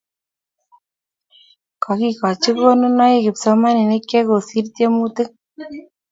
[1.83, 5.29] Kokikochi konunoik kipsomaninik che kosir tyemutik